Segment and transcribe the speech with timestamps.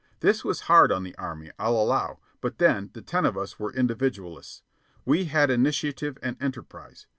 [0.21, 3.71] This was hard on the Army, I'll allow; but then, the ten of us were
[3.71, 4.63] individualists.
[5.05, 7.05] We had initiative and enterprise.